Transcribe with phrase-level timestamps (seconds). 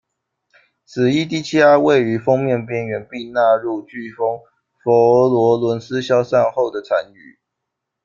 [0.83, 4.39] 此一低气压位于锋面边缘，并纳入飓风
[4.83, 7.37] 佛罗伦斯消散后的残余。